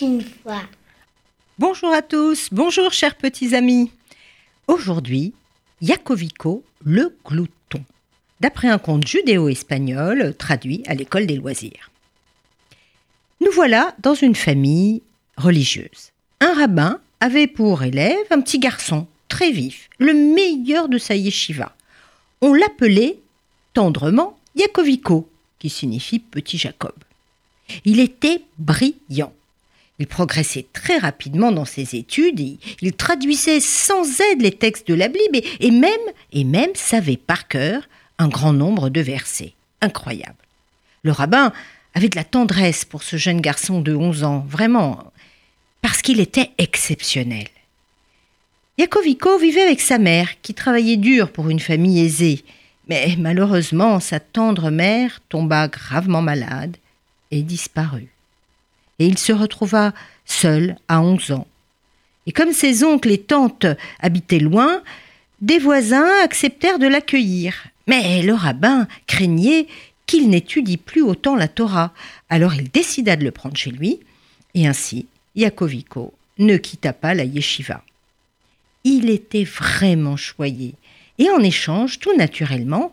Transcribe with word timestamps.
une 0.00 0.22
fois. 0.22 0.62
Bonjour 1.58 1.92
à 1.92 2.02
tous, 2.02 2.48
bonjour 2.52 2.92
chers 2.92 3.16
petits 3.16 3.54
amis. 3.54 3.90
Aujourd'hui, 4.66 5.34
Yakovico 5.80 6.64
le 6.82 7.14
glouton, 7.24 7.84
d'après 8.40 8.68
un 8.68 8.78
conte 8.78 9.06
judéo-espagnol 9.06 10.34
traduit 10.38 10.82
à 10.86 10.94
l'école 10.94 11.26
des 11.26 11.36
loisirs. 11.36 11.90
Nous 13.40 13.52
voilà 13.52 13.94
dans 13.98 14.14
une 14.14 14.34
famille 14.34 15.02
religieuse. 15.36 16.12
Un 16.40 16.54
rabbin 16.54 17.00
avait 17.20 17.46
pour 17.46 17.82
élève 17.82 18.26
un 18.30 18.40
petit 18.40 18.58
garçon 18.58 19.06
très 19.28 19.50
vif, 19.50 19.90
le 19.98 20.14
meilleur 20.14 20.88
de 20.88 20.98
sa 20.98 21.14
yeshiva. 21.14 21.74
On 22.40 22.54
l'appelait 22.54 23.18
tendrement 23.74 24.38
Yakovico, 24.56 25.28
qui 25.58 25.68
signifie 25.68 26.18
petit 26.18 26.56
Jacob. 26.56 26.94
Il 27.84 28.00
était 28.00 28.42
brillant. 28.58 29.34
Il 30.00 30.06
progressait 30.06 30.64
très 30.72 30.96
rapidement 30.96 31.52
dans 31.52 31.66
ses 31.66 31.94
études, 31.94 32.40
il, 32.80 32.92
traduisait 32.94 33.60
sans 33.60 34.02
aide 34.32 34.40
les 34.40 34.50
textes 34.50 34.88
de 34.88 34.94
la 34.94 35.08
Bible 35.08 35.46
et, 35.60 35.70
même, 35.70 35.92
et 36.32 36.44
même 36.44 36.74
savait 36.74 37.18
par 37.18 37.48
cœur 37.48 37.82
un 38.18 38.28
grand 38.28 38.54
nombre 38.54 38.88
de 38.88 39.02
versets. 39.02 39.52
Incroyable. 39.82 40.38
Le 41.02 41.12
rabbin 41.12 41.52
avait 41.92 42.08
de 42.08 42.16
la 42.16 42.24
tendresse 42.24 42.86
pour 42.86 43.02
ce 43.02 43.18
jeune 43.18 43.42
garçon 43.42 43.82
de 43.82 43.94
11 43.94 44.24
ans, 44.24 44.46
vraiment, 44.48 45.12
parce 45.82 46.00
qu'il 46.00 46.20
était 46.20 46.50
exceptionnel. 46.56 47.48
Yakovico 48.78 49.36
vivait 49.38 49.60
avec 49.60 49.82
sa 49.82 49.98
mère, 49.98 50.40
qui 50.40 50.54
travaillait 50.54 50.96
dur 50.96 51.30
pour 51.30 51.50
une 51.50 51.60
famille 51.60 52.00
aisée, 52.00 52.42
mais 52.88 53.16
malheureusement 53.18 54.00
sa 54.00 54.18
tendre 54.18 54.70
mère 54.70 55.20
tomba 55.28 55.68
gravement 55.68 56.22
malade 56.22 56.78
et 57.30 57.42
disparut. 57.42 58.08
Et 59.00 59.06
il 59.06 59.18
se 59.18 59.32
retrouva 59.32 59.92
seul 60.24 60.76
à 60.86 61.00
onze 61.00 61.32
ans. 61.32 61.48
Et 62.26 62.32
comme 62.32 62.52
ses 62.52 62.84
oncles 62.84 63.10
et 63.10 63.18
tantes 63.18 63.66
habitaient 63.98 64.38
loin, 64.38 64.82
des 65.40 65.58
voisins 65.58 66.08
acceptèrent 66.22 66.78
de 66.78 66.86
l'accueillir. 66.86 67.66
Mais 67.86 68.22
le 68.22 68.34
rabbin 68.34 68.86
craignait 69.08 69.66
qu'il 70.06 70.28
n'étudie 70.28 70.76
plus 70.76 71.02
autant 71.02 71.34
la 71.34 71.48
Torah, 71.48 71.92
alors 72.28 72.54
il 72.54 72.70
décida 72.70 73.16
de 73.16 73.24
le 73.24 73.30
prendre 73.30 73.56
chez 73.56 73.70
lui, 73.70 74.00
et 74.54 74.66
ainsi 74.66 75.06
Yakoviko 75.34 76.12
ne 76.38 76.56
quitta 76.56 76.92
pas 76.92 77.14
la 77.14 77.24
yeshiva. 77.24 77.82
Il 78.84 79.08
était 79.08 79.44
vraiment 79.44 80.16
choyé, 80.16 80.74
et 81.18 81.30
en 81.30 81.38
échange, 81.40 82.00
tout 82.00 82.16
naturellement, 82.16 82.92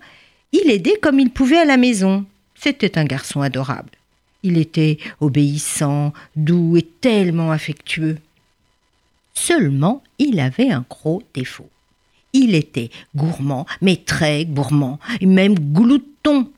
il 0.51 0.69
aidait 0.69 0.99
comme 1.01 1.19
il 1.19 1.31
pouvait 1.31 1.57
à 1.57 1.65
la 1.65 1.77
maison. 1.77 2.25
C'était 2.55 2.97
un 2.97 3.05
garçon 3.05 3.41
adorable. 3.41 3.96
Il 4.43 4.57
était 4.57 4.97
obéissant, 5.19 6.13
doux 6.35 6.77
et 6.77 6.83
tellement 6.83 7.51
affectueux. 7.51 8.17
Seulement, 9.33 10.03
il 10.19 10.39
avait 10.39 10.71
un 10.71 10.85
gros 10.89 11.21
défaut. 11.33 11.69
Il 12.33 12.55
était 12.55 12.89
gourmand, 13.15 13.65
mais 13.81 13.97
très 13.97 14.45
gourmand, 14.45 14.99
et 15.21 15.25
même 15.25 15.57
glouton. 15.57 16.51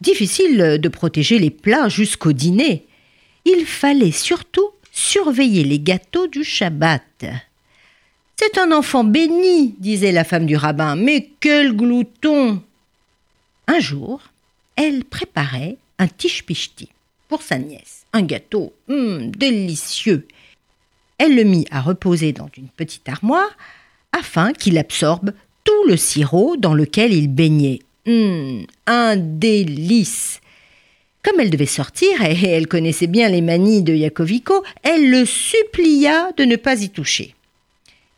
Difficile 0.00 0.78
de 0.80 0.88
protéger 0.88 1.38
les 1.38 1.50
plats 1.50 1.88
jusqu'au 1.88 2.32
dîner. 2.32 2.84
Il 3.44 3.66
fallait 3.66 4.12
surtout 4.12 4.70
surveiller 4.92 5.64
les 5.64 5.78
gâteaux 5.78 6.26
du 6.26 6.42
Shabbat. 6.42 7.24
C'est 8.36 8.58
un 8.58 8.72
enfant 8.72 9.04
béni, 9.04 9.74
disait 9.78 10.12
la 10.12 10.24
femme 10.24 10.46
du 10.46 10.56
rabbin, 10.56 10.96
mais 10.96 11.30
quel 11.40 11.74
glouton 11.74 12.62
Un 13.66 13.80
jour, 13.80 14.20
elle 14.76 15.04
préparait 15.04 15.76
un 15.98 16.08
tishpishti 16.08 16.90
pour 17.28 17.42
sa 17.42 17.58
nièce, 17.58 18.04
un 18.12 18.22
gâteau 18.22 18.72
hum, 18.88 19.30
délicieux. 19.30 20.26
Elle 21.18 21.34
le 21.34 21.44
mit 21.44 21.66
à 21.70 21.80
reposer 21.80 22.32
dans 22.32 22.50
une 22.56 22.68
petite 22.68 23.08
armoire 23.08 23.56
afin 24.12 24.52
qu'il 24.52 24.78
absorbe 24.78 25.32
tout 25.64 25.88
le 25.88 25.96
sirop 25.96 26.56
dans 26.56 26.74
lequel 26.74 27.12
il 27.12 27.28
baignait. 27.28 27.80
Hum, 28.06 28.66
un 28.86 29.16
délice. 29.16 30.40
Comme 31.22 31.40
elle 31.40 31.50
devait 31.50 31.66
sortir 31.66 32.22
et 32.22 32.40
elle 32.46 32.68
connaissait 32.68 33.08
bien 33.08 33.28
les 33.28 33.40
manies 33.40 33.82
de 33.82 33.92
Yakovico, 33.92 34.62
elle 34.84 35.10
le 35.10 35.24
supplia 35.24 36.30
de 36.36 36.44
ne 36.44 36.54
pas 36.54 36.82
y 36.82 36.90
toucher. 36.90 37.34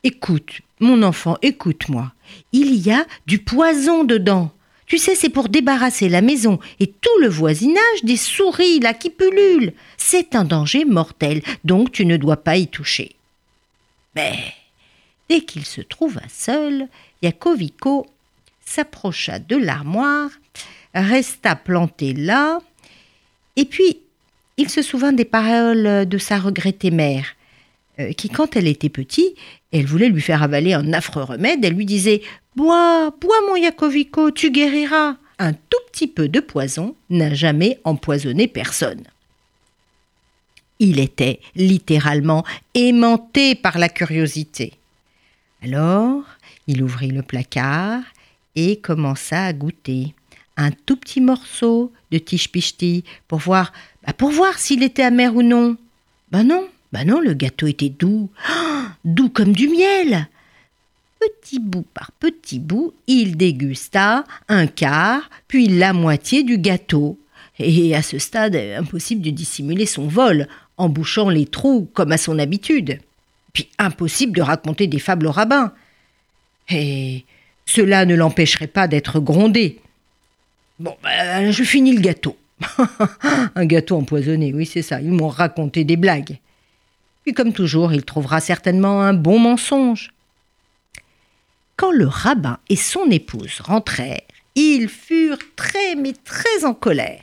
Écoute, 0.04 0.60
mon 0.80 1.02
enfant, 1.02 1.38
écoute-moi. 1.40 2.12
Il 2.52 2.74
y 2.74 2.90
a 2.90 3.06
du 3.26 3.38
poison 3.38 4.04
dedans. 4.04 4.52
Tu 4.88 4.96
sais, 4.96 5.14
c'est 5.14 5.28
pour 5.28 5.50
débarrasser 5.50 6.08
la 6.08 6.22
maison 6.22 6.58
et 6.80 6.86
tout 6.86 7.20
le 7.20 7.28
voisinage 7.28 8.02
des 8.02 8.16
souris 8.16 8.80
là 8.80 8.94
qui 8.94 9.10
pullulent. 9.10 9.74
C'est 9.98 10.34
un 10.34 10.44
danger 10.44 10.86
mortel, 10.86 11.42
donc 11.64 11.92
tu 11.92 12.06
ne 12.06 12.16
dois 12.16 12.38
pas 12.38 12.56
y 12.56 12.66
toucher. 12.66 13.14
Mais 14.16 14.38
dès 15.28 15.42
qu'il 15.42 15.66
se 15.66 15.82
trouva 15.82 16.22
seul, 16.28 16.88
Yakovico 17.22 18.06
s'approcha 18.64 19.38
de 19.38 19.56
l'armoire, 19.56 20.30
resta 20.94 21.54
planté 21.54 22.14
là, 22.14 22.60
et 23.56 23.66
puis 23.66 23.98
il 24.56 24.70
se 24.70 24.82
souvint 24.82 25.12
des 25.12 25.24
paroles 25.24 26.08
de 26.08 26.18
sa 26.18 26.38
regrettée 26.38 26.90
mère, 26.90 27.36
euh, 28.00 28.12
qui, 28.12 28.28
quand 28.28 28.56
elle 28.56 28.68
était 28.68 28.88
petite, 28.88 29.36
elle 29.72 29.86
voulait 29.86 30.08
lui 30.08 30.22
faire 30.22 30.42
avaler 30.42 30.72
un 30.72 30.92
affreux 30.92 31.22
remède, 31.22 31.64
elle 31.64 31.74
lui 31.74 31.84
disait 31.84 32.22
Bois, 32.58 33.14
bois 33.20 33.40
mon 33.46 33.54
Yakovico, 33.54 34.32
tu 34.32 34.50
guériras. 34.50 35.14
Un 35.38 35.52
tout 35.52 35.78
petit 35.92 36.08
peu 36.08 36.28
de 36.28 36.40
poison 36.40 36.96
n'a 37.08 37.32
jamais 37.32 37.78
empoisonné 37.84 38.48
personne. 38.48 39.04
Il 40.80 40.98
était 40.98 41.38
littéralement 41.54 42.44
aimanté 42.74 43.54
par 43.54 43.78
la 43.78 43.88
curiosité. 43.88 44.72
Alors, 45.62 46.24
il 46.66 46.82
ouvrit 46.82 47.12
le 47.12 47.22
placard 47.22 48.02
et 48.56 48.80
commença 48.80 49.44
à 49.44 49.52
goûter 49.52 50.16
un 50.56 50.72
tout 50.72 50.96
petit 50.96 51.20
morceau 51.20 51.92
de 52.10 52.18
tiche 52.18 52.50
pour 53.28 53.38
voir, 53.38 53.72
bah, 54.04 54.14
pour 54.14 54.30
voir 54.30 54.58
s'il 54.58 54.82
était 54.82 55.04
amer 55.04 55.32
ou 55.36 55.44
non. 55.44 55.76
Ben 56.32 56.42
non, 56.42 56.66
ben 56.90 57.06
non, 57.06 57.20
le 57.20 57.34
gâteau 57.34 57.68
était 57.68 57.88
doux, 57.88 58.28
doux 59.04 59.28
comme 59.28 59.52
du 59.52 59.68
miel. 59.68 60.28
Petit 61.20 61.58
bout 61.58 61.86
par 61.94 62.12
petit 62.12 62.58
bout, 62.58 62.94
il 63.06 63.36
dégusta 63.36 64.24
un 64.48 64.66
quart, 64.66 65.28
puis 65.48 65.66
la 65.66 65.92
moitié 65.92 66.44
du 66.44 66.58
gâteau. 66.58 67.18
Et 67.58 67.94
à 67.96 68.02
ce 68.02 68.18
stade, 68.18 68.54
impossible 68.54 69.22
de 69.22 69.30
dissimuler 69.30 69.86
son 69.86 70.06
vol, 70.06 70.46
en 70.76 70.88
bouchant 70.88 71.28
les 71.28 71.46
trous 71.46 71.88
comme 71.92 72.12
à 72.12 72.18
son 72.18 72.38
habitude. 72.38 73.00
Puis 73.52 73.68
impossible 73.78 74.36
de 74.36 74.42
raconter 74.42 74.86
des 74.86 75.00
fables 75.00 75.26
au 75.26 75.32
rabbin. 75.32 75.72
Et 76.70 77.24
cela 77.66 78.04
ne 78.04 78.14
l'empêcherait 78.14 78.68
pas 78.68 78.86
d'être 78.86 79.18
grondé. 79.18 79.80
Bon, 80.78 80.94
ben, 81.02 81.50
je 81.50 81.64
finis 81.64 81.92
le 81.92 82.00
gâteau. 82.00 82.36
Un 83.56 83.66
gâteau 83.66 83.96
empoisonné, 83.96 84.52
oui, 84.54 84.66
c'est 84.66 84.82
ça. 84.82 85.00
Ils 85.00 85.10
m'ont 85.10 85.28
raconté 85.28 85.84
des 85.84 85.96
blagues. 85.96 86.38
Puis, 87.24 87.34
comme 87.34 87.52
toujours, 87.52 87.92
il 87.92 88.04
trouvera 88.04 88.40
certainement 88.40 89.02
un 89.02 89.12
bon 89.12 89.38
mensonge. 89.38 90.12
Quand 91.78 91.92
le 91.92 92.08
rabbin 92.08 92.58
et 92.68 92.74
son 92.74 93.08
épouse 93.08 93.60
rentrèrent, 93.60 94.20
ils 94.56 94.88
furent 94.88 95.38
très, 95.54 95.94
mais 95.94 96.12
très 96.12 96.64
en 96.64 96.74
colère. 96.74 97.22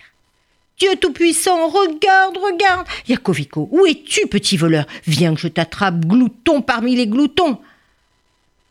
Dieu 0.79 0.95
Tout-Puissant, 0.95 1.67
regarde, 1.67 2.37
regarde 2.37 2.87
Yakovico, 3.09 3.67
où 3.69 3.85
es-tu, 3.85 4.27
petit 4.27 4.55
voleur? 4.55 4.85
Viens 5.07 5.35
que 5.35 5.41
je 5.41 5.49
t'attrape, 5.49 6.05
glouton 6.05 6.61
parmi 6.61 6.95
les 6.95 7.05
gloutons 7.05 7.59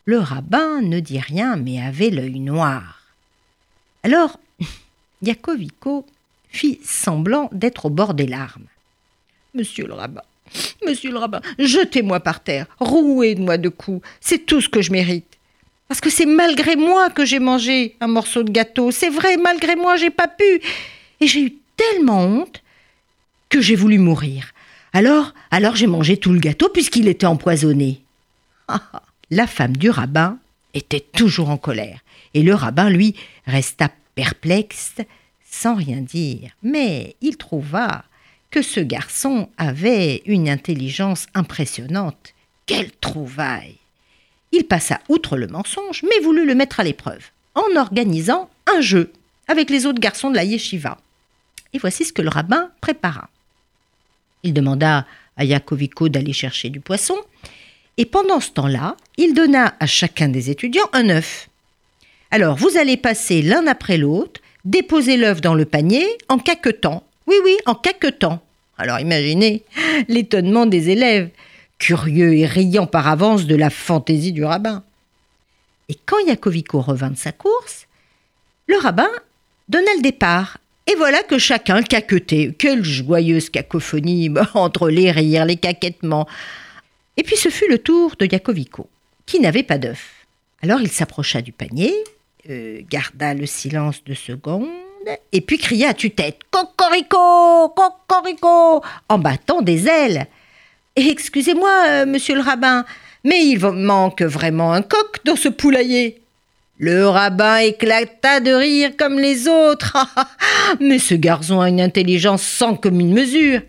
Le 0.05 0.17
rabbin 0.17 0.81
ne 0.81 0.99
dit 0.99 1.19
rien, 1.19 1.55
mais 1.55 1.79
avait 1.79 2.09
l'œil 2.09 2.39
noir. 2.39 3.03
Alors, 4.01 4.39
Yakovico 5.21 6.07
fit 6.49 6.79
semblant 6.83 7.47
d'être 7.51 7.85
au 7.85 7.89
bord 7.91 8.15
des 8.15 8.25
larmes. 8.25 8.65
Monsieur 9.53 9.85
le 9.85 9.93
rabbin, 9.93 10.23
monsieur 10.83 11.11
le 11.11 11.19
rabbin, 11.19 11.41
jetez-moi 11.59 12.21
par 12.21 12.39
terre, 12.39 12.65
rouez-moi 12.79 13.59
de 13.59 13.69
coups, 13.69 14.01
c'est 14.19 14.47
tout 14.47 14.61
ce 14.61 14.69
que 14.69 14.81
je 14.81 14.91
mérite. 14.91 15.34
Parce 15.87 16.01
que 16.01 16.09
c'est 16.09 16.25
malgré 16.25 16.75
moi 16.75 17.09
que 17.09 17.25
j'ai 17.25 17.39
mangé 17.39 17.95
un 18.01 18.07
morceau 18.07 18.43
de 18.43 18.51
gâteau, 18.51 18.91
c'est 18.91 19.09
vrai, 19.09 19.37
malgré 19.37 19.75
moi, 19.75 19.97
j'ai 19.97 20.09
pas 20.09 20.27
pu. 20.27 20.61
Et 21.21 21.27
j'ai 21.27 21.41
eu 21.41 21.53
tellement 21.77 22.23
honte 22.23 22.61
que 23.49 23.61
j'ai 23.61 23.75
voulu 23.75 23.99
mourir. 23.99 24.51
Alors, 24.93 25.33
alors 25.51 25.75
j'ai 25.75 25.87
mangé 25.87 26.17
tout 26.17 26.33
le 26.33 26.39
gâteau 26.39 26.69
puisqu'il 26.69 27.07
était 27.07 27.25
empoisonné. 27.25 28.01
La 29.31 29.47
femme 29.47 29.77
du 29.77 29.89
rabbin 29.89 30.39
était 30.73 31.05
toujours 31.13 31.49
en 31.49 31.57
colère, 31.57 31.99
et 32.33 32.43
le 32.43 32.53
rabbin, 32.53 32.89
lui, 32.89 33.15
resta 33.47 33.89
perplexe, 34.13 34.95
sans 35.49 35.75
rien 35.75 36.01
dire. 36.01 36.51
Mais 36.63 37.15
il 37.21 37.37
trouva 37.37 38.03
que 38.51 38.61
ce 38.61 38.79
garçon 38.79 39.49
avait 39.57 40.21
une 40.25 40.47
intelligence 40.49 41.27
impressionnante. 41.33 42.33
Quelle 42.65 42.91
trouvaille 42.91 43.77
Il 44.55 44.63
passa 44.63 45.01
outre 45.09 45.35
le 45.35 45.47
mensonge, 45.47 46.03
mais 46.03 46.23
voulut 46.23 46.45
le 46.45 46.55
mettre 46.55 46.79
à 46.79 46.85
l'épreuve, 46.85 47.25
en 47.55 47.75
organisant 47.75 48.49
un 48.73 48.79
jeu 48.79 49.11
avec 49.49 49.69
les 49.69 49.85
autres 49.85 49.99
garçons 49.99 50.31
de 50.31 50.37
la 50.37 50.45
yeshiva. 50.45 50.97
Et 51.73 51.77
voici 51.77 52.05
ce 52.05 52.13
que 52.13 52.21
le 52.21 52.29
rabbin 52.29 52.69
prépara. 52.79 53.27
Il 54.43 54.53
demanda 54.53 55.05
à 55.35 55.43
Yakovico 55.43 56.07
d'aller 56.07 56.31
chercher 56.31 56.69
du 56.69 56.79
poisson. 56.79 57.17
Et 57.97 58.05
pendant 58.05 58.39
ce 58.39 58.51
temps-là, 58.51 58.95
il 59.17 59.33
donna 59.33 59.75
à 59.81 59.87
chacun 59.87 60.29
des 60.29 60.49
étudiants 60.49 60.89
un 60.93 61.09
œuf. 61.09 61.49
Alors, 62.31 62.55
vous 62.55 62.77
allez 62.77 62.95
passer 62.95 63.41
l'un 63.41 63.67
après 63.67 63.97
l'autre, 63.97 64.39
déposer 64.63 65.17
l'œuf 65.17 65.41
dans 65.41 65.53
le 65.53 65.65
panier 65.65 66.07
en 66.29 66.37
caquetant. 66.37 67.03
Oui, 67.27 67.35
oui, 67.43 67.57
en 67.65 67.75
caquetant. 67.75 68.41
Alors 68.77 69.01
imaginez 69.01 69.63
l'étonnement 70.07 70.65
des 70.65 70.91
élèves, 70.91 71.29
curieux 71.85 72.33
et 72.33 72.47
riant 72.47 72.87
par 72.87 73.07
avance 73.07 73.45
de 73.45 73.55
la 73.55 73.69
fantaisie 73.69 74.31
du 74.31 74.43
rabbin. 74.43 74.83
Et 75.87 75.95
quand 76.07 76.17
Yakovico 76.25 76.81
revint 76.81 77.11
de 77.11 77.17
sa 77.17 77.31
course, 77.31 77.85
le 78.65 78.77
rabbin 78.77 79.09
donna 79.69 79.91
le 79.95 80.01
départ. 80.01 80.57
Et 80.87 80.95
voilà 80.95 81.21
que 81.21 81.37
chacun 81.37 81.83
caquetait. 81.83 82.55
Quelle 82.57 82.83
joyeuse 82.83 83.51
cacophonie 83.51 84.31
entre 84.55 84.89
les 84.89 85.11
rires, 85.11 85.45
les 85.45 85.57
caquettements. 85.57 86.27
Et 87.17 87.23
puis 87.23 87.37
ce 87.37 87.49
fut 87.49 87.69
le 87.69 87.77
tour 87.77 88.15
de 88.17 88.25
Yakovico, 88.25 88.89
qui 89.27 89.39
n'avait 89.39 89.61
pas 89.61 89.77
d'œuf. 89.77 90.25
Alors 90.63 90.81
il 90.81 90.89
s'approcha 90.89 91.43
du 91.43 91.51
panier, 91.51 91.93
euh, 92.49 92.81
garda 92.89 93.35
le 93.35 93.45
silence 93.45 94.03
de 94.05 94.15
secondes, 94.15 94.67
et 95.31 95.41
puis 95.41 95.59
cria 95.59 95.89
à 95.89 95.93
tue-tête 95.93 96.39
Cocorico 96.49 97.69
Cocorico 97.69 98.83
en 99.07 99.19
battant 99.19 99.61
des 99.61 99.87
ailes. 99.87 100.27
Excusez-moi, 100.95 101.71
euh, 101.87 102.05
monsieur 102.05 102.35
le 102.35 102.41
rabbin, 102.41 102.85
mais 103.25 103.45
il 103.45 103.59
manque 103.59 104.21
vraiment 104.21 104.71
un 104.71 104.81
coq 104.81 105.19
dans 105.25 105.35
ce 105.35 105.49
poulailler. 105.49 106.21
Le 106.77 107.07
rabbin 107.07 107.57
éclata 107.57 108.39
de 108.39 108.51
rire 108.51 108.91
comme 108.97 109.19
les 109.19 109.47
autres. 109.47 109.97
mais 110.79 110.99
ce 110.99 111.15
garçon 111.15 111.59
a 111.59 111.69
une 111.69 111.81
intelligence 111.81 112.43
sans 112.43 112.75
commune 112.75 113.13
mesure. 113.13 113.61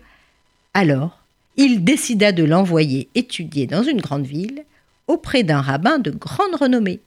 Alors, 0.73 1.19
il 1.57 1.83
décida 1.83 2.31
de 2.31 2.43
l'envoyer 2.43 3.09
étudier 3.15 3.67
dans 3.67 3.83
une 3.83 3.99
grande 3.99 4.25
ville 4.25 4.63
auprès 5.07 5.43
d'un 5.43 5.61
rabbin 5.61 5.99
de 5.99 6.11
grande 6.11 6.55
renommée. 6.55 7.01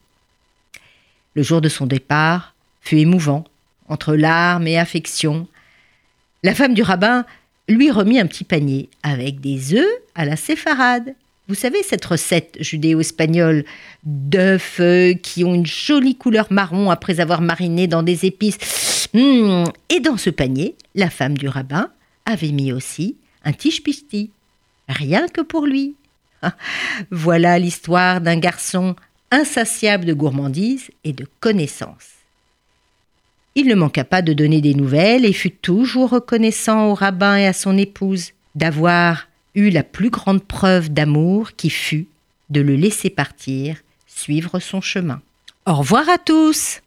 Le 1.34 1.42
jour 1.42 1.60
de 1.60 1.68
son 1.68 1.86
départ 1.86 2.54
fut 2.82 2.98
émouvant, 2.98 3.44
entre 3.88 4.14
larmes 4.16 4.66
et 4.66 4.78
affection. 4.78 5.46
La 6.42 6.54
femme 6.54 6.74
du 6.74 6.82
rabbin 6.82 7.24
lui 7.74 7.90
remit 7.90 8.18
un 8.20 8.26
petit 8.26 8.44
panier 8.44 8.88
avec 9.02 9.40
des 9.40 9.74
œufs 9.74 10.00
à 10.14 10.24
la 10.24 10.36
séfarade. 10.36 11.14
Vous 11.48 11.54
savez, 11.54 11.82
cette 11.82 12.04
recette 12.04 12.56
judéo-espagnole 12.60 13.64
d'œufs 14.04 14.78
euh, 14.80 15.14
qui 15.14 15.44
ont 15.44 15.54
une 15.54 15.66
jolie 15.66 16.14
couleur 16.14 16.46
marron 16.50 16.90
après 16.90 17.18
avoir 17.18 17.40
mariné 17.40 17.88
dans 17.88 18.04
des 18.04 18.24
épices. 18.24 19.08
Mmh. 19.14 19.64
Et 19.88 20.00
dans 20.00 20.16
ce 20.16 20.30
panier, 20.30 20.76
la 20.94 21.10
femme 21.10 21.36
du 21.36 21.48
rabbin 21.48 21.90
avait 22.24 22.52
mis 22.52 22.72
aussi 22.72 23.16
un 23.44 23.52
tige 23.52 23.82
pisti, 23.82 24.30
rien 24.88 25.26
que 25.28 25.40
pour 25.40 25.66
lui. 25.66 25.96
Ah, 26.42 26.54
voilà 27.10 27.58
l'histoire 27.58 28.20
d'un 28.20 28.36
garçon 28.36 28.94
insatiable 29.30 30.04
de 30.04 30.14
gourmandise 30.14 30.90
et 31.04 31.12
de 31.12 31.26
connaissances. 31.40 32.19
Il 33.54 33.66
ne 33.66 33.74
manqua 33.74 34.04
pas 34.04 34.22
de 34.22 34.32
donner 34.32 34.60
des 34.60 34.74
nouvelles 34.74 35.24
et 35.24 35.32
fut 35.32 35.50
toujours 35.50 36.10
reconnaissant 36.10 36.88
au 36.88 36.94
rabbin 36.94 37.36
et 37.36 37.46
à 37.46 37.52
son 37.52 37.76
épouse 37.76 38.30
d'avoir 38.54 39.28
eut 39.54 39.70
la 39.70 39.82
plus 39.82 40.10
grande 40.10 40.42
preuve 40.42 40.90
d'amour 40.90 41.52
qui 41.56 41.70
fut 41.70 42.06
de 42.50 42.60
le 42.60 42.76
laisser 42.76 43.10
partir, 43.10 43.76
suivre 44.06 44.60
son 44.60 44.80
chemin. 44.80 45.20
Au 45.66 45.74
revoir 45.74 46.08
à 46.08 46.18
tous 46.18 46.80